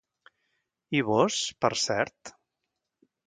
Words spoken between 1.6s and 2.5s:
per cert?